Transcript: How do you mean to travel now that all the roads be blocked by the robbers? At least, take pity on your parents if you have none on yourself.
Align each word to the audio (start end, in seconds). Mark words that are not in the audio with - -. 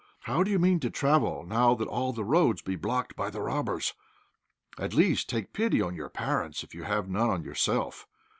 How 0.21 0.41
do 0.41 0.49
you 0.49 0.57
mean 0.57 0.79
to 0.79 0.89
travel 0.89 1.45
now 1.45 1.75
that 1.75 1.87
all 1.87 2.11
the 2.11 2.23
roads 2.25 2.63
be 2.63 2.75
blocked 2.75 3.15
by 3.15 3.29
the 3.29 3.39
robbers? 3.43 3.93
At 4.79 4.95
least, 4.95 5.29
take 5.29 5.53
pity 5.53 5.79
on 5.79 5.93
your 5.93 6.09
parents 6.09 6.63
if 6.63 6.73
you 6.73 6.85
have 6.85 7.07
none 7.07 7.29
on 7.29 7.43
yourself. 7.43 8.07